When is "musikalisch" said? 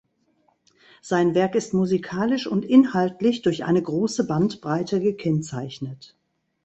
1.75-2.47